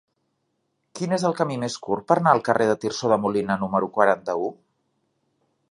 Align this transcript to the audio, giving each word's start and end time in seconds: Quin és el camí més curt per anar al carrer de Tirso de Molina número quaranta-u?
Quin 0.99 1.13
és 1.17 1.25
el 1.29 1.35
camí 1.41 1.57
més 1.63 1.75
curt 1.87 2.07
per 2.11 2.17
anar 2.21 2.33
al 2.37 2.41
carrer 2.49 2.67
de 2.71 2.77
Tirso 2.85 3.13
de 3.13 3.21
Molina 3.27 3.61
número 3.65 3.93
quaranta-u? 3.99 4.53